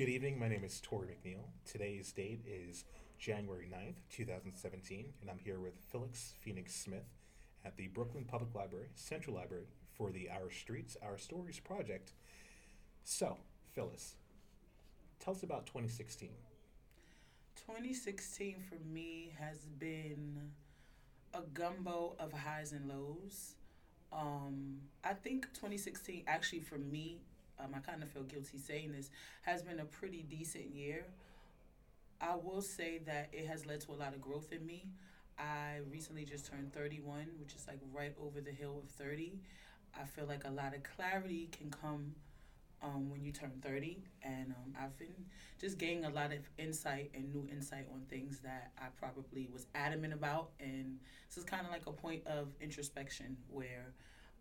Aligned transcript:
Good 0.00 0.08
evening. 0.08 0.38
My 0.38 0.48
name 0.48 0.64
is 0.64 0.80
Tori 0.80 1.08
McNeil. 1.08 1.42
Today's 1.70 2.10
date 2.10 2.40
is 2.48 2.86
January 3.18 3.68
9th, 3.70 3.96
2017, 4.10 5.04
and 5.20 5.28
I'm 5.28 5.38
here 5.44 5.60
with 5.60 5.74
Phyllis 5.92 6.32
Phoenix 6.40 6.74
Smith 6.74 7.04
at 7.66 7.76
the 7.76 7.88
Brooklyn 7.88 8.24
Public 8.24 8.54
Library, 8.54 8.86
Central 8.94 9.36
Library, 9.36 9.66
for 9.92 10.10
the 10.10 10.30
Our 10.30 10.50
Streets, 10.50 10.96
Our 11.02 11.18
Stories 11.18 11.60
project. 11.60 12.14
So, 13.04 13.36
Phyllis, 13.74 14.14
tell 15.22 15.34
us 15.34 15.42
about 15.42 15.66
2016. 15.66 16.30
2016 17.66 18.56
for 18.70 18.78
me 18.90 19.34
has 19.38 19.66
been 19.78 20.50
a 21.34 21.42
gumbo 21.52 22.16
of 22.18 22.32
highs 22.32 22.72
and 22.72 22.88
lows. 22.88 23.56
Um, 24.14 24.78
I 25.04 25.12
think 25.12 25.52
2016 25.52 26.24
actually 26.26 26.60
for 26.60 26.78
me, 26.78 27.20
um, 27.62 27.74
I 27.74 27.78
kind 27.78 28.02
of 28.02 28.08
feel 28.08 28.22
guilty 28.22 28.58
saying 28.58 28.92
this, 28.92 29.10
has 29.42 29.62
been 29.62 29.80
a 29.80 29.84
pretty 29.84 30.22
decent 30.22 30.74
year. 30.74 31.04
I 32.20 32.36
will 32.36 32.62
say 32.62 32.98
that 33.06 33.28
it 33.32 33.46
has 33.46 33.66
led 33.66 33.80
to 33.82 33.92
a 33.92 33.94
lot 33.94 34.14
of 34.14 34.20
growth 34.20 34.52
in 34.52 34.64
me. 34.66 34.86
I 35.38 35.78
recently 35.90 36.24
just 36.24 36.50
turned 36.50 36.72
31, 36.72 37.26
which 37.40 37.54
is 37.54 37.66
like 37.66 37.78
right 37.92 38.14
over 38.22 38.40
the 38.40 38.50
hill 38.50 38.82
of 38.82 38.90
30. 38.90 39.40
I 39.98 40.04
feel 40.04 40.26
like 40.26 40.44
a 40.44 40.50
lot 40.50 40.74
of 40.74 40.82
clarity 40.82 41.48
can 41.50 41.70
come 41.70 42.14
um, 42.82 43.10
when 43.10 43.24
you 43.24 43.32
turn 43.32 43.52
30. 43.62 44.02
And 44.22 44.52
um, 44.52 44.74
I've 44.78 44.96
been 44.98 45.14
just 45.58 45.78
gaining 45.78 46.04
a 46.04 46.10
lot 46.10 46.32
of 46.32 46.40
insight 46.58 47.10
and 47.14 47.32
new 47.32 47.48
insight 47.50 47.86
on 47.92 48.02
things 48.08 48.40
that 48.40 48.72
I 48.78 48.86
probably 48.98 49.48
was 49.52 49.66
adamant 49.74 50.12
about. 50.12 50.50
And 50.60 50.98
this 51.28 51.38
is 51.38 51.44
kind 51.44 51.64
of 51.64 51.72
like 51.72 51.86
a 51.86 51.92
point 51.92 52.26
of 52.26 52.48
introspection 52.60 53.36
where 53.48 53.94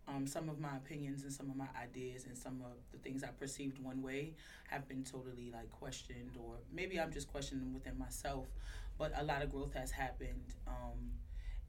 um, 0.09 0.25
some 0.25 0.49
of 0.49 0.59
my 0.59 0.75
opinions 0.77 1.23
and 1.23 1.31
some 1.31 1.49
of 1.49 1.55
my 1.55 1.67
ideas 1.81 2.25
and 2.25 2.37
some 2.37 2.61
of 2.61 2.77
the 2.91 2.97
things 2.97 3.23
I 3.23 3.27
perceived 3.27 3.79
one 3.83 4.01
way 4.01 4.33
have 4.69 4.87
been 4.87 5.03
totally 5.03 5.51
like 5.53 5.69
questioned, 5.71 6.37
or 6.39 6.55
maybe 6.73 6.99
I'm 6.99 7.11
just 7.11 7.31
questioning 7.31 7.73
within 7.73 7.97
myself. 7.97 8.47
But 8.97 9.13
a 9.15 9.23
lot 9.23 9.41
of 9.43 9.51
growth 9.51 9.73
has 9.75 9.91
happened 9.91 10.55
um, 10.67 11.11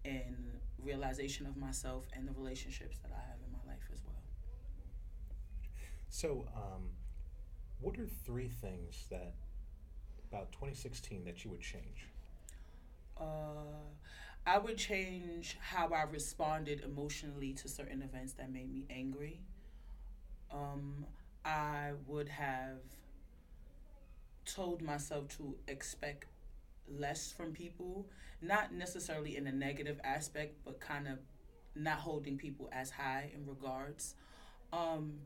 in 0.04 0.36
realization 0.82 1.46
of 1.46 1.56
myself 1.56 2.04
and 2.16 2.26
the 2.26 2.32
relationships 2.32 2.98
that 3.02 3.12
I 3.12 3.20
have 3.20 3.38
in 3.46 3.52
my 3.52 3.72
life 3.72 3.84
as 3.92 4.00
well. 4.04 4.14
So, 6.08 6.46
um, 6.56 6.88
what 7.80 7.98
are 7.98 8.06
three 8.24 8.48
things 8.48 9.06
that 9.10 9.34
about 10.30 10.52
2016 10.52 11.24
that 11.24 11.44
you 11.44 11.50
would 11.50 11.60
change? 11.60 12.08
Uh, 13.20 13.84
I 14.46 14.58
would 14.58 14.78
change 14.78 15.56
how 15.60 15.88
I 15.88 16.02
responded 16.02 16.82
emotionally 16.82 17.52
to 17.54 17.68
certain 17.68 18.02
events 18.02 18.32
that 18.34 18.52
made 18.52 18.72
me 18.72 18.86
angry. 18.90 19.40
Um, 20.50 21.06
I 21.44 21.92
would 22.06 22.28
have 22.28 22.78
told 24.44 24.82
myself 24.82 25.28
to 25.36 25.54
expect 25.68 26.26
less 26.88 27.30
from 27.30 27.52
people, 27.52 28.06
not 28.42 28.72
necessarily 28.72 29.36
in 29.36 29.46
a 29.46 29.52
negative 29.52 30.00
aspect, 30.02 30.56
but 30.64 30.80
kind 30.80 31.06
of 31.06 31.18
not 31.76 31.98
holding 31.98 32.36
people 32.36 32.68
as 32.72 32.90
high 32.90 33.30
in 33.34 33.46
regards. 33.46 34.14
Um, 34.72 35.20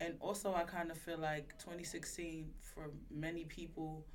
and 0.00 0.14
also, 0.20 0.54
I 0.54 0.64
kind 0.64 0.90
of 0.90 0.98
feel 0.98 1.18
like 1.18 1.58
2016 1.58 2.50
for 2.74 2.90
many 3.10 3.44
people 3.44 4.06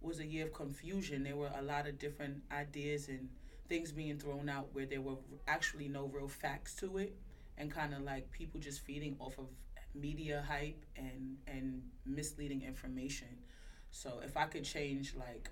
was 0.00 0.20
a 0.20 0.26
year 0.26 0.46
of 0.46 0.52
confusion. 0.52 1.24
There 1.24 1.36
were 1.36 1.50
a 1.58 1.62
lot 1.62 1.86
of 1.86 1.98
different 1.98 2.42
ideas 2.52 3.08
and 3.08 3.28
things 3.68 3.92
being 3.92 4.18
thrown 4.18 4.48
out 4.48 4.68
where 4.72 4.86
there 4.86 5.00
were 5.00 5.16
actually 5.48 5.88
no 5.88 6.06
real 6.06 6.28
facts 6.28 6.74
to 6.76 6.98
it, 6.98 7.16
and 7.58 7.70
kind 7.70 7.94
of 7.94 8.02
like 8.02 8.30
people 8.30 8.60
just 8.60 8.80
feeding 8.80 9.16
off 9.18 9.38
of 9.38 9.46
media 9.94 10.44
hype 10.46 10.84
and 10.96 11.38
and 11.46 11.82
misleading 12.04 12.62
information. 12.62 13.28
So 13.90 14.20
if 14.24 14.36
I 14.36 14.44
could 14.46 14.64
change 14.64 15.14
like 15.16 15.50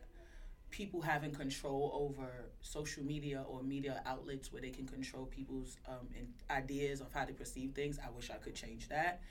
people 0.70 1.00
having 1.00 1.30
control 1.32 1.92
over 1.94 2.28
social 2.60 3.04
media 3.04 3.44
or 3.48 3.62
media 3.62 4.02
outlets 4.06 4.52
where 4.52 4.60
they 4.60 4.70
can 4.70 4.86
control 4.86 5.24
people's 5.26 5.76
um, 5.88 6.08
ideas 6.50 7.00
of 7.00 7.12
how 7.12 7.24
they 7.24 7.32
perceive 7.32 7.72
things, 7.72 7.98
I 8.04 8.10
wish 8.10 8.30
I 8.30 8.34
could 8.34 8.54
change 8.54 8.88
that. 8.88 9.22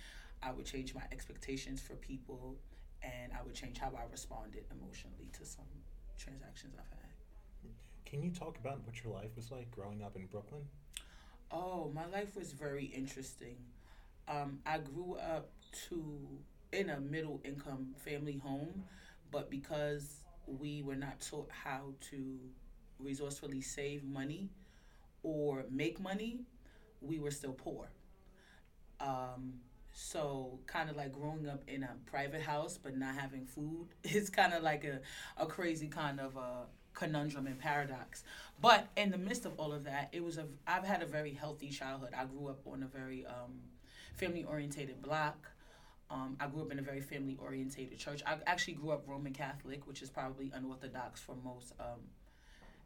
I 0.41 0.51
would 0.51 0.65
change 0.65 0.95
my 0.95 1.03
expectations 1.11 1.81
for 1.81 1.95
people, 1.95 2.55
and 3.01 3.31
I 3.33 3.43
would 3.43 3.55
change 3.55 3.77
how 3.77 3.87
I 3.89 4.09
responded 4.11 4.63
emotionally 4.71 5.29
to 5.33 5.45
some 5.45 5.65
transactions 6.17 6.75
I've 6.77 6.89
had. 6.97 7.02
Can 8.13 8.21
you 8.21 8.29
talk 8.29 8.59
about 8.59 8.79
what 8.85 9.03
your 9.03 9.11
life 9.11 9.31
was 9.35 9.49
like 9.49 9.71
growing 9.71 10.03
up 10.03 10.15
in 10.15 10.27
Brooklyn? 10.27 10.61
Oh, 11.51 11.91
my 11.95 12.05
life 12.05 12.35
was 12.35 12.51
very 12.51 12.85
interesting. 12.85 13.55
Um, 14.27 14.59
I 14.67 14.77
grew 14.77 15.15
up 15.15 15.49
to 15.89 16.19
in 16.71 16.91
a 16.91 16.99
middle 16.99 17.41
income 17.43 17.95
family 18.05 18.37
home, 18.37 18.83
but 19.31 19.49
because 19.49 20.17
we 20.45 20.83
were 20.83 20.95
not 20.95 21.21
taught 21.21 21.49
how 21.49 21.95
to 22.11 22.37
resourcefully 22.99 23.61
save 23.61 24.03
money 24.03 24.51
or 25.23 25.65
make 25.71 25.99
money, 25.99 26.41
we 27.01 27.17
were 27.17 27.31
still 27.31 27.53
poor. 27.53 27.89
Um, 28.99 29.55
so 29.91 30.59
kind 30.67 30.91
of 30.91 30.95
like 30.95 31.13
growing 31.13 31.49
up 31.49 31.63
in 31.67 31.81
a 31.81 31.95
private 32.05 32.41
house 32.41 32.77
but 32.77 32.95
not 32.95 33.15
having 33.15 33.45
food 33.45 33.87
is 34.03 34.29
kind 34.29 34.53
of 34.53 34.61
like 34.61 34.83
a, 34.83 35.01
a 35.37 35.47
crazy 35.47 35.87
kind 35.87 36.19
of 36.19 36.35
a 36.35 36.67
conundrum 36.93 37.47
and 37.47 37.59
paradox. 37.59 38.23
But 38.61 38.87
in 38.95 39.11
the 39.11 39.17
midst 39.17 39.45
of 39.45 39.59
all 39.59 39.73
of 39.73 39.83
that, 39.85 40.09
it 40.11 40.23
was 40.23 40.37
a 40.37 40.45
I've 40.67 40.83
had 40.83 41.01
a 41.01 41.05
very 41.05 41.33
healthy 41.33 41.69
childhood. 41.69 42.13
I 42.17 42.25
grew 42.25 42.47
up 42.47 42.59
on 42.65 42.83
a 42.83 42.87
very 42.87 43.25
um, 43.25 43.59
family 44.15 44.43
orientated 44.43 45.01
block. 45.01 45.49
Um, 46.09 46.37
I 46.39 46.47
grew 46.47 46.61
up 46.61 46.71
in 46.71 46.79
a 46.79 46.83
very 46.83 47.01
family 47.01 47.37
orientated 47.41 47.97
church. 47.97 48.21
I 48.25 48.37
actually 48.45 48.75
grew 48.75 48.91
up 48.91 49.03
Roman 49.07 49.33
Catholic, 49.33 49.87
which 49.87 50.01
is 50.01 50.09
probably 50.09 50.51
unorthodox 50.53 51.19
for 51.19 51.35
most 51.43 51.73
um, 51.79 52.01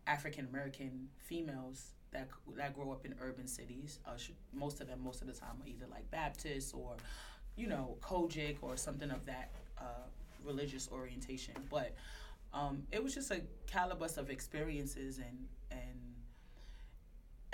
African 0.07 0.45
American 0.45 1.09
females 1.17 1.91
that 2.11 2.29
that 2.55 2.73
grow 2.73 2.91
up 2.91 3.05
in 3.05 3.13
urban 3.21 3.47
cities. 3.47 3.99
Uh, 4.07 4.11
most 4.53 4.81
of 4.81 4.87
them, 4.87 5.03
most 5.03 5.21
of 5.21 5.27
the 5.27 5.33
time, 5.33 5.57
are 5.61 5.67
either 5.67 5.85
like 5.91 6.09
Baptist 6.09 6.73
or, 6.73 6.95
you 7.55 7.67
know, 7.67 7.97
COGIC 8.01 8.57
or 8.61 8.77
something 8.77 9.11
of 9.11 9.25
that 9.25 9.51
uh, 9.77 10.05
religious 10.45 10.89
orientation. 10.91 11.55
But 11.69 11.93
um, 12.57 12.83
it 12.91 13.03
was 13.03 13.13
just 13.13 13.31
a 13.31 13.41
calibus 13.71 14.17
of 14.17 14.29
experiences 14.29 15.19
and 15.19 15.47
and 15.71 15.79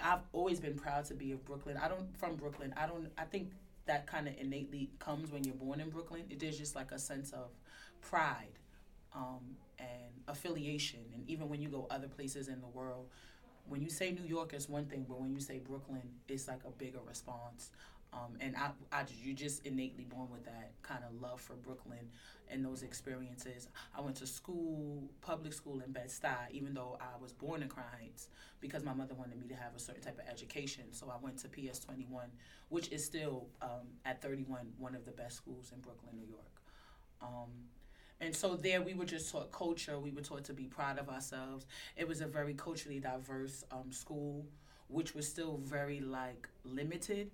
I've 0.01 0.21
always 0.31 0.59
been 0.59 0.75
proud 0.75 1.05
to 1.05 1.13
be 1.13 1.31
of 1.31 1.43
Brooklyn. 1.45 1.77
I 1.81 1.87
don't 1.87 2.17
from 2.17 2.35
Brooklyn. 2.35 2.73
I 2.77 2.87
don't. 2.87 3.09
I 3.17 3.25
think 3.25 3.51
that 3.85 4.07
kind 4.07 4.27
of 4.27 4.35
innately 4.39 4.89
comes 4.99 5.31
when 5.31 5.43
you're 5.43 5.55
born 5.55 5.79
in 5.81 5.89
Brooklyn. 5.89 6.23
It 6.29 6.41
is 6.41 6.57
just 6.57 6.75
like 6.75 6.91
a 6.91 6.99
sense 6.99 7.31
of 7.33 7.49
pride 8.01 8.59
um, 9.13 9.57
and 9.77 10.13
affiliation. 10.27 11.01
And 11.13 11.29
even 11.29 11.49
when 11.49 11.61
you 11.61 11.67
go 11.67 11.85
other 11.89 12.07
places 12.07 12.47
in 12.47 12.61
the 12.61 12.67
world, 12.67 13.07
when 13.67 13.81
you 13.81 13.89
say 13.89 14.11
New 14.11 14.25
York, 14.25 14.53
it's 14.53 14.69
one 14.69 14.85
thing, 14.85 15.05
but 15.07 15.19
when 15.19 15.33
you 15.33 15.39
say 15.39 15.59
Brooklyn, 15.59 16.01
it's 16.27 16.47
like 16.47 16.61
a 16.65 16.71
bigger 16.71 16.99
response. 17.07 17.71
Um, 18.13 18.37
and 18.39 18.55
I, 18.55 18.69
I, 18.91 19.05
you're 19.23 19.35
just 19.35 19.65
innately 19.65 20.03
born 20.03 20.29
with 20.31 20.45
that 20.45 20.71
kind 20.83 21.03
of 21.03 21.19
love 21.19 21.41
for 21.41 21.53
Brooklyn 21.53 22.09
and 22.49 22.63
those 22.63 22.83
experiences. 22.83 23.67
I 23.97 24.01
went 24.01 24.17
to 24.17 24.27
school, 24.27 25.09
public 25.21 25.53
school 25.53 25.81
in 25.81 25.91
Bed 25.91 26.09
Stuy, 26.09 26.51
even 26.51 26.73
though 26.73 26.97
I 27.01 27.19
was 27.19 27.33
born 27.33 27.63
in 27.63 27.69
Crown 27.69 27.87
Heights, 27.99 28.29
because 28.61 28.83
my 28.83 28.93
mother 28.93 29.15
wanted 29.15 29.39
me 29.39 29.47
to 29.47 29.55
have 29.55 29.75
a 29.75 29.79
certain 29.79 30.03
type 30.03 30.19
of 30.19 30.31
education. 30.31 30.83
So 30.91 31.11
I 31.11 31.23
went 31.23 31.37
to 31.39 31.47
PS 31.49 31.79
21, 31.79 32.25
which 32.69 32.91
is 32.91 33.03
still 33.03 33.47
um, 33.61 33.87
at 34.05 34.21
31 34.21 34.73
one 34.77 34.93
of 34.93 35.05
the 35.05 35.11
best 35.11 35.37
schools 35.37 35.71
in 35.73 35.81
Brooklyn, 35.81 36.15
New 36.15 36.27
York. 36.27 36.61
Um, 37.21 37.49
and 38.21 38.35
so 38.35 38.55
there 38.55 38.81
we 38.81 38.93
were 38.93 39.05
just 39.05 39.31
taught 39.31 39.51
culture. 39.51 39.99
We 39.99 40.11
were 40.11 40.21
taught 40.21 40.43
to 40.45 40.53
be 40.53 40.65
proud 40.65 40.99
of 40.99 41.09
ourselves. 41.09 41.65
It 41.97 42.07
was 42.07 42.21
a 42.21 42.27
very 42.27 42.53
culturally 42.53 42.99
diverse 42.99 43.63
um, 43.71 43.91
school, 43.91 44.45
which 44.87 45.15
was 45.15 45.27
still 45.27 45.57
very 45.57 45.99
like 45.99 46.47
limited 46.63 47.31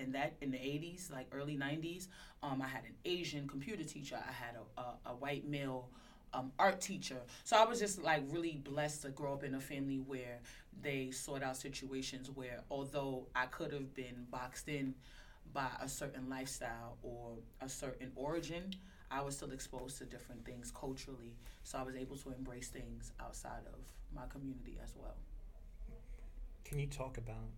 in 0.00 0.12
that 0.12 0.34
in 0.40 0.50
the 0.50 0.58
80s 0.58 1.12
like 1.12 1.26
early 1.32 1.56
90s 1.56 2.08
um, 2.42 2.62
i 2.62 2.66
had 2.66 2.84
an 2.84 2.94
asian 3.04 3.46
computer 3.46 3.84
teacher. 3.84 4.16
I 4.16 4.32
had 4.32 4.56
a, 4.56 4.80
a, 4.80 5.12
a 5.12 5.14
white 5.14 5.46
male 5.46 5.88
um, 6.32 6.52
art 6.58 6.80
teacher. 6.80 7.20
So 7.44 7.56
i 7.56 7.64
was 7.64 7.78
just 7.78 8.02
like 8.02 8.22
really 8.28 8.60
blessed 8.64 9.02
to 9.02 9.10
grow 9.10 9.32
up 9.34 9.44
in 9.44 9.54
a 9.54 9.60
family 9.60 9.98
where 9.98 10.38
they 10.82 11.10
sort 11.10 11.42
out 11.42 11.56
situations 11.56 12.30
where 12.30 12.60
although 12.70 13.26
i 13.34 13.46
could 13.46 13.72
have 13.72 13.94
been 13.94 14.26
boxed 14.30 14.68
in 14.68 14.94
by 15.52 15.66
a 15.80 15.88
certain 15.88 16.28
lifestyle 16.30 16.96
or 17.02 17.32
a 17.60 17.68
certain 17.68 18.12
origin 18.14 18.72
i 19.10 19.20
was 19.20 19.36
still 19.36 19.50
exposed 19.50 19.98
to 19.98 20.04
different 20.04 20.44
things 20.44 20.72
culturally. 20.74 21.34
So 21.64 21.78
i 21.78 21.82
was 21.82 21.96
able 21.96 22.16
to 22.16 22.30
embrace 22.32 22.68
things 22.68 23.12
outside 23.20 23.64
of 23.72 23.80
my 24.14 24.22
community 24.28 24.78
as 24.82 24.94
well. 24.96 25.16
Can 26.64 26.78
you 26.78 26.86
talk 26.86 27.18
about 27.18 27.50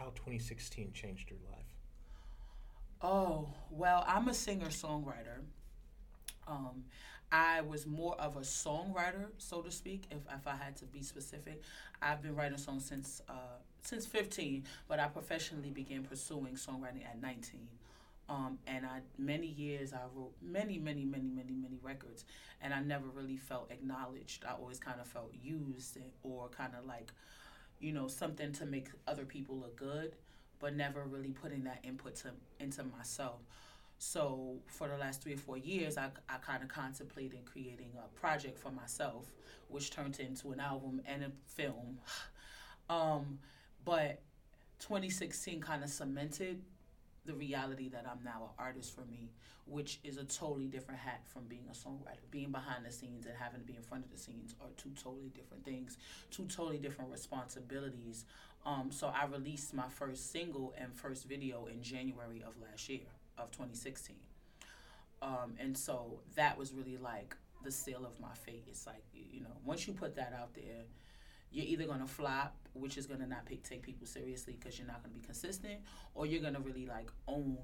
how 0.00 0.06
2016 0.14 0.92
changed 0.94 1.28
your 1.30 1.38
life? 1.50 1.60
Oh, 3.02 3.48
well, 3.70 4.02
I'm 4.08 4.28
a 4.28 4.34
singer 4.34 4.68
songwriter. 4.68 5.42
Um, 6.48 6.84
I 7.30 7.60
was 7.60 7.86
more 7.86 8.18
of 8.18 8.36
a 8.36 8.40
songwriter, 8.40 9.26
so 9.36 9.60
to 9.60 9.70
speak, 9.70 10.04
if, 10.10 10.18
if 10.34 10.46
I 10.46 10.56
had 10.56 10.74
to 10.76 10.86
be 10.86 11.02
specific. 11.02 11.62
I've 12.00 12.22
been 12.22 12.34
writing 12.34 12.58
songs 12.58 12.86
since 12.86 13.20
uh, 13.28 13.58
since 13.82 14.06
15, 14.06 14.64
but 14.88 14.98
I 15.00 15.06
professionally 15.06 15.70
began 15.70 16.02
pursuing 16.02 16.54
songwriting 16.54 17.04
at 17.04 17.20
19. 17.20 17.60
Um, 18.28 18.58
and 18.66 18.86
I 18.86 19.00
many 19.18 19.46
years 19.48 19.92
I 19.92 20.00
wrote 20.14 20.32
many, 20.40 20.78
many, 20.78 21.04
many, 21.04 21.28
many, 21.28 21.52
many 21.52 21.78
records, 21.82 22.24
and 22.62 22.72
I 22.72 22.80
never 22.80 23.06
really 23.06 23.36
felt 23.36 23.70
acknowledged. 23.70 24.44
I 24.48 24.52
always 24.52 24.78
kind 24.78 25.00
of 25.00 25.06
felt 25.06 25.32
used 25.42 25.98
or 26.22 26.48
kind 26.48 26.72
of 26.78 26.86
like, 26.86 27.12
you 27.80 27.92
know, 27.92 28.08
something 28.08 28.52
to 28.52 28.66
make 28.66 28.88
other 29.06 29.24
people 29.24 29.56
look 29.56 29.76
good, 29.76 30.14
but 30.58 30.76
never 30.76 31.04
really 31.04 31.30
putting 31.30 31.64
that 31.64 31.80
input 31.82 32.16
to, 32.16 32.30
into 32.58 32.84
myself. 32.84 33.40
So 33.98 34.56
for 34.66 34.88
the 34.88 34.96
last 34.96 35.22
three 35.22 35.34
or 35.34 35.38
four 35.38 35.58
years, 35.58 35.98
I, 35.98 36.08
I 36.28 36.36
kind 36.38 36.62
of 36.62 36.68
contemplated 36.68 37.44
creating 37.44 37.90
a 37.98 38.08
project 38.18 38.58
for 38.58 38.70
myself, 38.70 39.26
which 39.68 39.90
turned 39.90 40.18
into 40.20 40.52
an 40.52 40.60
album 40.60 41.02
and 41.06 41.24
a 41.24 41.30
film. 41.46 41.98
Um, 42.88 43.38
but 43.84 44.20
2016 44.80 45.60
kind 45.60 45.84
of 45.84 45.90
cemented 45.90 46.60
the 47.30 47.36
reality 47.36 47.88
that 47.88 48.04
I'm 48.10 48.24
now 48.24 48.42
an 48.42 48.50
artist 48.58 48.94
for 48.94 49.02
me, 49.02 49.30
which 49.66 50.00
is 50.02 50.16
a 50.16 50.24
totally 50.24 50.66
different 50.66 50.98
hat 50.98 51.20
from 51.26 51.44
being 51.44 51.64
a 51.70 51.74
songwriter. 51.74 52.28
Being 52.30 52.50
behind 52.50 52.84
the 52.84 52.90
scenes 52.90 53.24
and 53.24 53.34
having 53.38 53.60
to 53.60 53.66
be 53.66 53.76
in 53.76 53.82
front 53.82 54.04
of 54.04 54.10
the 54.10 54.18
scenes 54.18 54.54
are 54.60 54.68
two 54.76 54.90
totally 55.00 55.30
different 55.32 55.64
things, 55.64 55.96
two 56.32 56.44
totally 56.46 56.78
different 56.78 57.12
responsibilities. 57.12 58.24
Um, 58.66 58.90
so 58.90 59.12
I 59.14 59.26
released 59.26 59.72
my 59.74 59.88
first 59.88 60.32
single 60.32 60.74
and 60.76 60.92
first 60.92 61.28
video 61.28 61.66
in 61.66 61.82
January 61.82 62.42
of 62.44 62.54
last 62.60 62.88
year, 62.88 63.06
of 63.38 63.52
2016. 63.52 64.16
Um, 65.22 65.54
and 65.60 65.78
so 65.78 66.20
that 66.34 66.58
was 66.58 66.72
really 66.72 66.96
like 66.96 67.36
the 67.62 67.70
seal 67.70 68.04
of 68.04 68.18
my 68.20 68.34
fate. 68.34 68.64
It's 68.66 68.86
like, 68.86 69.04
you 69.14 69.40
know, 69.40 69.56
once 69.64 69.86
you 69.86 69.92
put 69.92 70.16
that 70.16 70.34
out 70.36 70.54
there, 70.54 70.82
you're 71.50 71.66
either 71.66 71.86
to 72.00 72.06
flop, 72.06 72.56
which 72.74 72.96
is 72.96 73.06
to 73.06 73.26
not 73.26 73.46
pick, 73.46 73.62
take 73.62 73.82
people 73.82 74.06
seriously 74.06 74.56
because 74.58 74.78
you're 74.78 74.86
not 74.86 75.02
to 75.02 75.08
be 75.08 75.20
consistent, 75.20 75.80
or 76.14 76.26
you're 76.26 76.42
to 76.54 76.60
really 76.60 76.86
like 76.86 77.10
own 77.26 77.58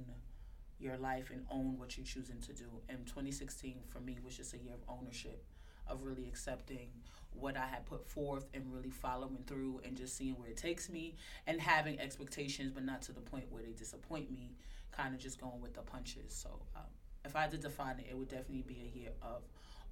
your 0.79 0.97
life 0.97 1.31
and 1.31 1.45
own 1.51 1.79
what 1.79 1.97
you're 1.97 2.07
choosing 2.07 2.41
to 2.41 2.53
do. 2.53 2.67
And 2.89 3.07
2016 3.07 3.79
for 3.89 4.01
me 4.01 4.19
was 4.25 4.37
just 4.37 4.55
a 4.55 4.59
year 4.59 4.75
of 4.75 4.81
ownership, 4.89 5.45
of 5.87 6.05
really 6.05 6.27
accepting 6.27 6.89
what 7.33 7.57
I 7.57 7.67
had 7.67 7.87
put 7.87 8.09
forth 8.09 8.47
and 8.55 8.65
really 8.73 8.91
following 8.91 9.45
through 9.47 9.83
and 9.85 9.97
just 9.97 10.17
seeing 10.17 10.35
where 10.35 10.49
it 10.49 10.57
takes 10.57 10.89
me 10.89 11.15
and 11.47 11.61
having 11.61 11.99
expectations, 12.01 12.73
but 12.73 12.85
not 12.85 13.03
to 13.03 13.13
the 13.13 13.21
point 13.21 13.47
where 13.51 13.63
they 13.63 13.73
disappoint 13.73 14.31
me, 14.31 14.53
kind 14.91 15.15
of 15.15 15.21
just 15.21 15.41
going 15.41 15.61
with 15.61 15.75
the 15.75 15.83
punches. 15.83 16.35
So 16.35 16.63
um, 16.75 16.83
if 17.25 17.37
I 17.37 17.43
had 17.43 17.51
to 17.53 17.59
define 17.59 17.99
it, 17.99 18.07
it 18.11 18.17
would 18.17 18.29
definitely 18.29 18.63
be 18.63 18.91
a 18.93 18.99
year 18.99 19.11
of 19.23 19.43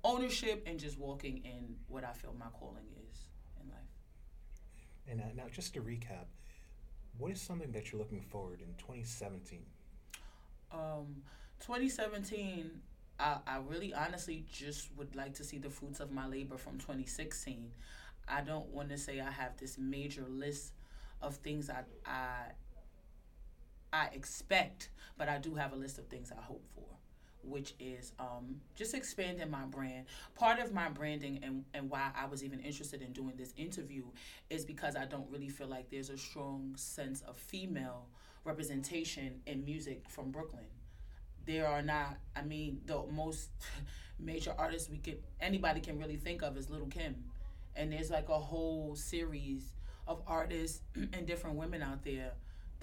ownership 0.03 0.63
and 0.67 0.79
just 0.79 0.99
walking 0.99 1.39
in 1.45 1.77
what 1.89 2.05
I 2.05 2.13
feel 2.13 2.35
my 2.39 2.47
calling 2.59 2.85
is. 3.11 3.29
And 5.11 5.21
uh, 5.21 5.25
now, 5.37 5.45
just 5.53 5.75
to 5.75 5.81
recap, 5.81 6.27
what 7.19 7.33
is 7.33 7.41
something 7.41 7.73
that 7.73 7.93
you're 7.93 8.01
looking 8.01 8.23
forward 8.23 8.61
in 8.61 8.75
2017? 8.79 9.61
Um, 10.73 11.23
2017, 11.61 12.71
I, 13.21 13.37
I 13.47 13.59
really 13.69 13.95
honestly 13.95 14.45
just 14.53 14.89
would 14.97 15.15
like 15.15 15.35
to 15.35 15.45
see 15.45 15.59
the 15.59 15.71
fruits 15.71 16.01
of 16.01 16.11
my 16.11 16.27
labor 16.27 16.57
from 16.57 16.79
2016. 16.79 17.71
I 18.27 18.41
don't 18.41 18.69
want 18.69 18.89
to 18.89 18.99
say 18.99 19.21
I 19.21 19.31
have 19.31 19.57
this 19.59 19.79
major 19.79 20.25
list 20.29 20.73
of 21.21 21.37
things 21.37 21.71
I, 21.71 21.83
I 22.07 22.53
I 23.93 24.07
expect, 24.13 24.89
but 25.17 25.29
I 25.29 25.39
do 25.39 25.55
have 25.55 25.73
a 25.73 25.77
list 25.77 25.99
of 25.99 26.09
things 26.09 26.33
I 26.37 26.43
hope 26.43 26.65
for 26.75 26.83
which 27.45 27.75
is 27.79 28.13
um, 28.19 28.61
just 28.75 28.95
expanding 28.95 29.51
my 29.51 29.65
brand. 29.65 30.07
Part 30.35 30.59
of 30.59 30.73
my 30.73 30.89
branding 30.89 31.41
and, 31.43 31.65
and 31.75 31.91
why 31.91 32.11
I 32.17 32.27
was 32.27 32.43
even 32.45 32.61
interested 32.61 33.03
in 33.03 33.13
doing 33.13 33.35
this 33.37 33.53
interview 33.57 34.05
is 34.51 34.65
because 34.65 34.97
I 34.97 35.05
don't 35.05 35.31
really 35.31 35.49
feel 35.49 35.69
like 35.69 35.91
there's 35.91 36.11
a 36.11 36.19
strong 36.19 36.75
sense 36.77 37.23
of 37.23 37.37
female 37.37 38.07
representation 38.45 39.41
in 39.47 39.65
music 39.65 40.09
from 40.09 40.31
Brooklyn. 40.31 40.67
There 41.47 41.67
are 41.67 41.83
not, 41.83 42.17
I 42.35 42.43
mean, 42.43 42.81
the 42.87 43.03
most 43.11 43.51
major 44.19 44.55
artists 44.57 44.89
we 44.89 44.99
could, 44.99 45.19
anybody 45.41 45.81
can 45.81 45.99
really 45.99 46.17
think 46.17 46.43
of 46.43 46.57
is 46.57 46.71
Little 46.71 46.87
Kim. 46.87 47.25
And 47.77 47.93
there's 47.93 48.11
like 48.11 48.29
a 48.29 48.39
whole 48.39 48.95
series 48.95 49.75
of 50.07 50.23
artists 50.27 50.81
and 50.95 51.27
different 51.27 51.57
women 51.57 51.83
out 51.83 52.05
there 52.05 52.33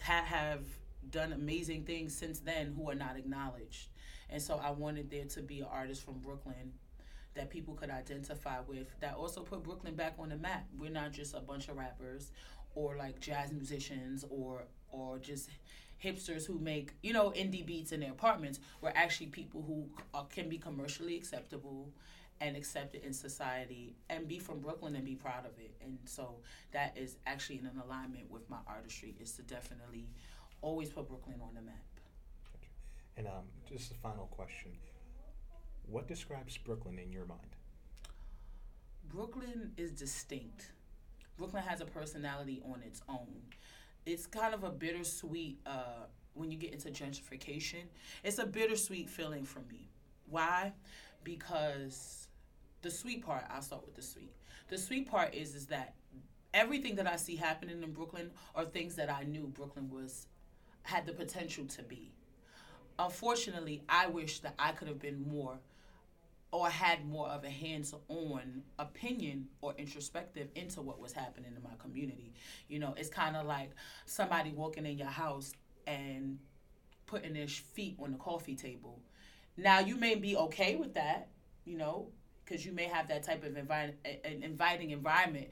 that 0.08 0.26
have 0.26 0.62
done 1.10 1.34
amazing 1.34 1.84
things 1.84 2.16
since 2.16 2.40
then 2.40 2.74
who 2.76 2.90
are 2.90 2.96
not 2.96 3.18
acknowledged 3.18 3.88
and 4.32 4.42
so 4.42 4.60
I 4.64 4.72
wanted 4.72 5.10
there 5.10 5.26
to 5.26 5.42
be 5.42 5.60
an 5.60 5.68
artist 5.72 6.04
from 6.04 6.20
Brooklyn 6.20 6.74
that 7.36 7.50
people 7.50 7.74
could 7.74 7.90
identify 7.90 8.60
with 8.68 8.88
that 9.00 9.16
also 9.16 9.42
put 9.42 9.64
Brooklyn 9.64 9.96
back 9.96 10.16
on 10.20 10.30
the 10.30 10.38
map. 10.38 10.66
We're 10.78 10.90
not 10.90 11.12
just 11.12 11.34
a 11.34 11.40
bunch 11.40 11.70
of 11.70 11.78
rappers 11.78 12.32
or 12.76 12.96
like 12.98 13.20
jazz 13.20 13.52
musicians 13.52 14.26
or 14.30 14.64
or 14.90 15.20
just 15.20 15.50
hipsters 16.04 16.46
who 16.46 16.58
make 16.60 16.94
you 17.04 17.14
know 17.14 17.32
indie 17.32 17.66
beats 17.66 17.92
in 17.92 18.00
their 18.00 18.12
apartments. 18.12 18.60
We're 18.82 18.94
actually 18.96 19.28
people 19.28 19.64
who 19.66 19.90
are, 20.14 20.26
can 20.26 20.50
be 20.50 20.58
commercially 20.58 21.16
acceptable 21.16 21.90
and 22.42 22.58
accepted 22.58 23.04
in 23.04 23.14
society 23.14 23.96
and 24.10 24.28
be 24.28 24.40
from 24.40 24.60
Brooklyn 24.60 24.96
and 24.96 25.06
be 25.06 25.16
proud 25.16 25.46
of 25.46 25.52
it. 25.60 25.76
And 25.84 26.00
so 26.06 26.38
that 26.72 26.98
is 26.98 27.18
actually 27.28 27.60
in 27.60 27.68
an 27.68 27.80
alignment 27.86 28.32
with 28.32 28.50
my 28.50 28.58
artistry 28.68 29.16
is 29.22 29.34
to 29.34 29.44
definitely 29.44 30.08
always 30.62 30.90
put 30.90 31.08
Brooklyn 31.08 31.40
on 31.42 31.54
the 31.54 31.62
map. 31.62 31.84
And 33.18 33.28
um, 33.28 33.44
just 33.70 33.92
a 33.92 33.96
final 33.96 34.28
question. 34.28 34.72
What 35.86 36.08
describes 36.08 36.58
Brooklyn 36.58 36.98
in 37.00 37.12
your 37.12 37.26
mind? 37.26 37.56
Brooklyn 39.10 39.72
is 39.78 39.92
distinct. 39.92 40.72
Brooklyn 41.38 41.64
has 41.64 41.82
a 41.82 41.86
personality 41.86 42.62
on 42.66 42.82
its 42.84 43.02
own. 43.10 43.42
It's 44.06 44.26
kind 44.26 44.54
of 44.54 44.64
a 44.64 44.70
bittersweet 44.70 45.60
uh, 45.66 46.06
when 46.34 46.52
you 46.52 46.58
get 46.58 46.74
into 46.74 46.90
gentrification. 46.90 47.84
It's 48.24 48.40
a 48.40 48.46
bittersweet 48.46 49.10
feeling 49.10 49.44
for 49.44 49.60
me. 49.70 49.90
Why? 50.30 50.74
Because 51.24 52.28
the 52.82 52.90
sweet 52.90 53.26
part, 53.26 53.44
I'll 53.50 53.62
start 53.62 53.86
with 53.86 53.96
the 53.96 54.02
sweet. 54.02 54.32
The 54.70 54.78
sweet 54.78 55.10
part 55.10 55.36
is 55.36 55.56
is 55.56 55.68
that 55.68 55.96
everything 56.54 56.96
that 56.96 57.08
I 57.08 57.18
see 57.18 57.36
happening 57.36 57.84
in 57.84 57.92
Brooklyn 57.92 58.32
are 58.56 58.66
things 58.66 58.96
that 58.96 59.12
I 59.12 59.24
knew 59.24 59.48
Brooklyn 59.48 59.90
was 59.90 60.28
had 60.84 61.06
the 61.06 61.14
potential 61.14 61.66
to 61.66 61.84
be 61.84 62.12
unfortunately, 63.06 63.82
I 63.90 64.08
wish 64.08 64.40
that 64.40 64.56
I 64.60 64.72
could 64.72 64.88
have 64.88 65.00
been 65.00 65.28
more 65.28 65.58
or 66.52 66.70
had 66.70 67.08
more 67.08 67.30
of 67.30 67.44
a 67.46 67.50
hands 67.50 67.94
on 68.10 68.64
opinion 68.78 69.48
or 69.62 69.74
introspective 69.78 70.50
into 70.56 70.82
what 70.82 71.00
was 71.00 71.14
happening 71.14 71.54
in 71.56 71.64
my 71.64 71.76
community. 71.80 72.34
You 72.68 72.80
know, 72.80 72.94
it's 72.98 73.10
kind 73.10 73.38
of 73.38 73.46
like 73.46 73.72
somebody 74.06 74.52
walking 74.52 74.86
in 74.86 74.98
your 74.98 75.08
house 75.08 75.54
and 75.88 76.40
putting 77.06 77.34
their 77.34 77.48
feet 77.48 77.96
on 78.00 78.12
the 78.12 78.18
coffee 78.18 78.56
table. 78.56 79.00
Now, 79.56 79.80
you 79.80 79.96
may 79.96 80.16
be 80.16 80.36
okay 80.36 80.76
with 80.76 80.94
that, 80.96 81.30
you 81.66 81.78
know, 81.78 82.08
because 82.44 82.66
you 82.66 82.74
may 82.74 82.86
have 82.86 83.08
that 83.08 83.24
type 83.24 83.44
of 83.46 83.54
envi- 83.54 83.94
inviting 84.44 84.92
environment, 84.92 85.48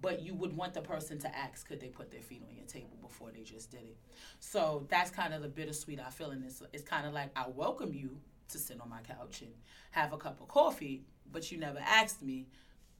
but 0.00 0.22
you 0.22 0.34
would 0.34 0.56
want 0.56 0.74
the 0.74 0.80
person 0.80 1.18
to 1.18 1.36
ask 1.36 1.66
could 1.66 1.80
they 1.80 1.88
put 1.88 2.10
their 2.10 2.22
feet 2.22 2.42
on 2.48 2.54
your 2.54 2.66
table 2.66 2.96
before 3.00 3.30
they 3.30 3.42
just 3.42 3.70
did 3.70 3.82
it? 3.82 3.96
So 4.40 4.86
that's 4.88 5.10
kind 5.10 5.32
of 5.34 5.42
the 5.42 5.48
bittersweet 5.48 6.00
i 6.00 6.10
feel 6.10 6.30
in 6.30 6.42
this 6.42 6.62
it's 6.72 6.84
kind 6.84 7.06
of 7.06 7.12
like 7.12 7.30
i 7.36 7.46
welcome 7.48 7.92
you 7.94 8.18
to 8.48 8.58
sit 8.58 8.80
on 8.80 8.88
my 8.88 9.00
couch 9.00 9.42
and 9.42 9.52
have 9.90 10.12
a 10.12 10.16
cup 10.16 10.40
of 10.40 10.48
coffee 10.48 11.04
but 11.32 11.50
you 11.50 11.58
never 11.58 11.78
asked 11.78 12.22
me 12.22 12.46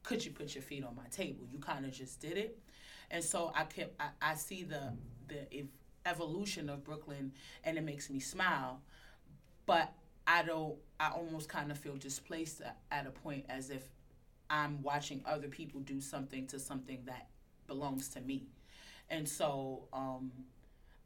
could 0.05 0.25
you 0.25 0.31
put 0.31 0.55
your 0.55 0.63
feet 0.63 0.85
on 0.85 0.95
my 0.95 1.09
table? 1.11 1.47
You 1.51 1.59
kind 1.59 1.85
of 1.85 1.91
just 1.93 2.21
did 2.21 2.37
it. 2.37 2.59
And 3.11 3.23
so 3.25 3.53
i 3.55 3.65
kept 3.65 4.01
i, 4.01 4.09
I 4.23 4.35
see 4.35 4.63
the 4.65 4.93
the 5.29 5.67
evolution 6.07 6.69
of 6.69 6.85
brooklyn 6.85 7.33
and 7.65 7.79
it 7.79 7.83
makes 7.83 8.11
me 8.11 8.21
smile 8.21 8.81
but 9.67 9.93
i 10.27 10.43
don't 10.43 10.75
i 11.01 11.09
almost 11.09 11.49
kind 11.49 11.71
of 11.71 11.79
feel 11.79 11.97
displaced 11.97 12.61
at 12.91 13.07
a 13.07 13.11
point 13.11 13.47
as 13.49 13.71
if 13.71 13.89
I'm 14.55 14.81
watching 14.83 15.21
other 15.27 15.49
people 15.49 15.81
do 15.81 16.01
something 16.01 16.47
to 16.47 16.61
something 16.61 17.01
that 17.07 17.27
belongs 17.67 18.09
to 18.11 18.21
me. 18.21 18.47
And 19.11 19.29
so 19.29 19.89
um, 19.93 20.31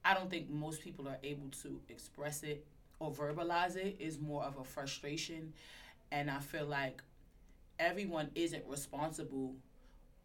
I 0.05 0.13
don't 0.13 0.29
think 0.29 0.51
most 0.51 0.83
people 0.83 1.09
are 1.09 1.17
able 1.23 1.49
to 1.63 1.81
express 1.89 2.43
it 2.43 2.67
or 2.99 3.11
verbalize 3.11 3.77
it 3.77 3.97
is 3.99 4.21
more 4.21 4.45
of 4.45 4.59
a 4.59 4.65
frustration. 4.65 5.55
And 6.13 6.31
I 6.31 6.41
feel 6.41 6.67
like 6.67 7.03
everyone 7.79 8.31
isn't 8.35 8.65
responsible 8.67 9.55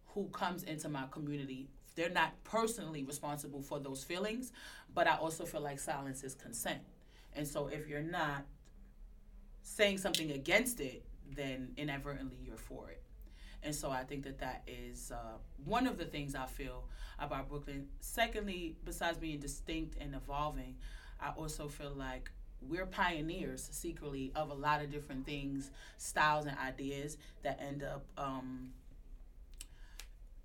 who 0.07 0.27
comes 0.33 0.63
into 0.63 0.89
my 0.89 1.05
community. 1.09 1.69
They're 1.95 2.09
not 2.09 2.33
personally 2.43 3.05
responsible 3.05 3.61
for 3.61 3.79
those 3.79 4.03
feelings, 4.03 4.51
but 4.93 5.07
I 5.07 5.15
also 5.15 5.45
feel 5.45 5.61
like 5.61 5.79
silence 5.79 6.25
is 6.25 6.35
consent. 6.35 6.81
And 7.37 7.47
so 7.47 7.67
if 7.67 7.87
you're 7.87 8.01
not 8.01 8.43
saying 9.61 9.99
something 9.99 10.31
against 10.31 10.81
it, 10.81 11.05
then 11.33 11.71
inadvertently 11.77 12.37
you're 12.45 12.57
for 12.57 12.89
it. 12.89 13.02
And 13.63 13.73
so 13.73 13.89
I 13.89 14.03
think 14.03 14.23
that 14.23 14.39
that 14.39 14.63
is 14.67 15.11
uh, 15.11 15.37
one 15.63 15.87
of 15.87 15.97
the 15.97 16.05
things 16.05 16.35
I 16.35 16.45
feel 16.45 16.83
about 17.19 17.49
Brooklyn. 17.49 17.87
Secondly, 17.99 18.75
besides 18.83 19.17
being 19.17 19.39
distinct 19.39 19.95
and 19.99 20.13
evolving, 20.15 20.75
I 21.21 21.29
also 21.29 21.67
feel 21.67 21.93
like 21.95 22.29
we're 22.61 22.85
pioneers 22.85 23.67
secretly 23.71 24.31
of 24.35 24.49
a 24.49 24.53
lot 24.53 24.81
of 24.81 24.91
different 24.91 25.25
things, 25.25 25.71
styles, 25.97 26.45
and 26.45 26.57
ideas 26.57 27.17
that 27.43 27.61
end 27.61 27.83
up 27.83 28.05
um, 28.17 28.69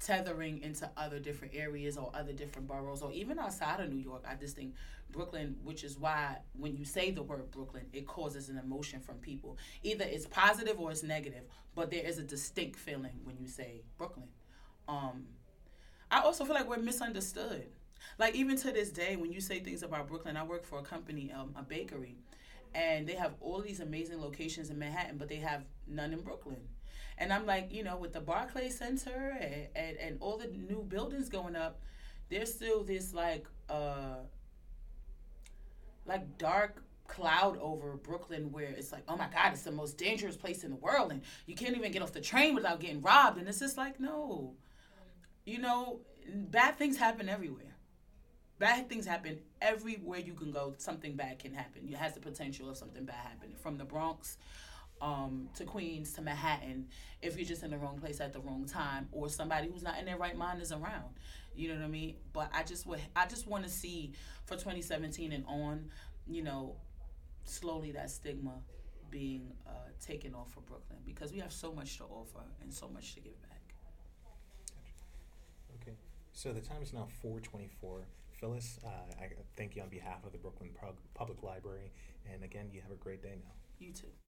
tethering 0.09 0.63
into 0.63 0.91
other 0.97 1.19
different 1.19 1.55
areas 1.55 1.99
or 1.99 2.11
other 2.15 2.33
different 2.33 2.67
boroughs 2.67 3.03
or 3.03 3.13
even 3.13 3.39
outside 3.39 3.79
of 3.79 3.91
New 3.91 4.01
York. 4.01 4.25
I 4.27 4.37
just 4.37 4.57
think 4.57 4.75
Brooklyn, 5.11 5.57
which 5.63 5.85
is 5.85 5.99
why 5.99 6.39
when 6.59 6.79
you 6.79 6.87
say 6.87 7.11
the 7.11 7.23
word 7.23 7.51
Brooklyn, 7.51 7.85
it 7.93 8.07
causes 8.07 8.49
an 8.49 8.57
emotion 8.57 9.01
from 9.01 9.17
people. 9.17 9.59
Either 9.83 10.07
it's 10.09 10.27
positive 10.27 10.81
or 10.81 10.91
it's 10.91 11.03
negative, 11.03 11.43
but 11.75 11.91
there 11.91 12.03
is 12.03 12.19
a 12.19 12.23
distinct 12.23 12.79
feeling 12.79 13.21
when 13.25 13.37
you 13.39 13.47
say 13.47 13.83
Brooklyn. 13.99 14.29
Um, 14.89 15.27
I 16.11 16.23
also 16.23 16.47
feel 16.47 16.55
like 16.55 16.69
we're 16.69 16.79
misunderstood. 16.79 17.67
Like 18.19 18.35
even 18.35 18.57
to 18.57 18.73
this 18.73 18.89
day, 18.89 19.17
when 19.17 19.31
you 19.31 19.43
say 19.43 19.61
things 19.61 19.83
about 19.83 20.09
Brooklyn, 20.09 20.39
I 20.39 20.43
work 20.43 20.65
for 20.65 20.79
a 20.79 20.83
company, 20.83 21.31
um, 21.31 21.55
a 21.55 21.63
bakery, 21.63 22.17
and 22.75 23.07
they 23.07 23.15
have 23.15 23.35
all 23.41 23.61
these 23.61 23.81
amazing 23.81 24.21
locations 24.21 24.71
in 24.71 24.79
Manhattan, 24.79 25.19
but 25.19 25.29
they 25.29 25.37
have 25.37 25.65
none 25.87 26.13
in 26.13 26.21
Brooklyn. 26.21 26.61
And 27.19 27.33
I'm 27.33 27.47
like, 27.47 27.73
you 27.73 27.83
know, 27.83 27.97
with 27.97 28.13
the 28.13 28.21
Barclay 28.21 28.71
Center 28.71 29.37
and, 29.41 29.69
and, 29.75 29.97
and 29.97 30.17
all 30.21 30.37
the 30.39 30.47
new 30.47 30.83
buildings 30.83 31.29
going 31.29 31.57
up, 31.57 31.81
there's 32.31 32.53
still 32.53 32.85
this 32.85 33.15
like 33.15 33.47
uh 33.69 34.17
like 36.07 36.39
dark 36.39 36.83
cloud 37.07 37.59
over 37.59 37.97
Brooklyn 37.97 38.53
where 38.53 38.69
it's 38.69 38.93
like, 38.93 39.03
oh 39.09 39.17
my 39.17 39.29
God, 39.29 39.53
it's 39.53 39.63
the 39.63 39.73
most 39.73 39.99
dangerous 39.99 40.37
place 40.37 40.63
in 40.63 40.71
the 40.71 40.77
world 40.77 41.11
and 41.11 41.23
you 41.47 41.55
can't 41.55 41.77
even 41.77 41.91
get 41.91 42.03
off 42.03 42.13
the 42.13 42.21
train 42.21 42.55
without 42.55 42.81
getting 42.81 43.01
robbed. 43.01 43.39
And 43.39 43.49
it's 43.49 43.59
just 43.59 43.77
like, 43.77 43.99
no. 43.99 44.55
You 45.45 45.59
know, 45.59 46.01
bad 46.29 46.77
things 46.77 46.99
happen 46.99 47.29
everywhere. 47.29 47.78
Bad 48.59 48.89
things 48.89 49.07
happen 49.07 49.39
everywhere 49.63 50.19
you 50.19 50.35
can 50.35 50.51
go. 50.51 50.75
Something 50.79 51.15
bad 51.15 51.39
can 51.39 51.55
happen. 51.55 51.89
It 51.89 51.97
has 51.97 52.15
the 52.15 52.21
potential 52.21 52.69
of 52.69 52.77
something 52.77 53.05
bad 53.05 53.17
happening. 53.17 53.55
From 53.57 53.79
the 53.79 53.85
Bronx 53.85 54.37
um, 55.01 55.49
to 55.55 55.65
Queens 55.65 56.13
to 56.15 56.23
Manhattan, 56.23 56.89
if 57.23 57.37
you're 57.37 57.47
just 57.47 57.63
in 57.63 57.71
the 57.71 57.79
wrong 57.79 57.99
place 57.99 58.21
at 58.21 58.33
the 58.33 58.41
wrong 58.41 58.67
time, 58.67 59.09
or 59.13 59.29
somebody 59.29 59.69
who's 59.69 59.83
not 59.83 59.99
in 59.99 60.07
their 60.07 60.17
right 60.17 60.37
mind 60.37 60.61
is 60.61 60.73
around. 60.73 61.15
You 61.55 61.69
know 61.69 61.75
what 61.75 61.85
I 61.85 61.89
mean? 61.89 62.17
But 62.33 62.51
I 62.53 62.65
just 62.65 62.87
would, 62.87 63.01
I 63.15 63.27
just 63.27 63.47
want 63.47 63.65
to 63.65 63.71
see 63.71 64.13
for 64.45 64.55
2017 64.55 65.33
and 65.33 65.45
on, 65.47 65.91
you 66.27 66.43
know, 66.43 66.77
slowly 67.45 67.93
that 67.93 68.11
stigma 68.11 68.55
being 69.11 69.53
uh, 69.67 69.71
taken 70.05 70.35
off 70.35 70.53
for 70.53 70.61
Brooklyn 70.61 70.99
because 71.07 71.33
we 71.33 71.39
have 71.39 71.53
so 71.53 71.73
much 71.73 71.97
to 71.99 72.05
offer 72.05 72.43
and 72.61 72.73
so 72.73 72.89
much 72.89 73.15
to 73.15 73.21
give 73.21 73.41
back. 73.43 73.75
Okay, 75.81 75.97
so 76.33 76.53
the 76.53 76.61
time 76.61 76.83
is 76.83 76.93
now 76.93 77.09
4:24. 77.25 78.03
Phyllis, 78.41 78.79
uh, 78.85 78.89
I 79.21 79.31
thank 79.57 79.75
you 79.77 79.83
on 79.83 79.89
behalf 79.89 80.25
of 80.25 80.33
the 80.33 80.39
Brooklyn 80.39 80.71
Pub- 80.81 80.99
Public 81.15 81.43
Library, 81.43 81.91
and 82.33 82.45
again, 82.45 82.69
you 82.73 82.81
have 82.81 82.93
a 82.93 82.97
great 82.97 83.23
day 83.23 83.35
now. 83.37 83.53
You 83.79 83.93
too. 83.93 84.09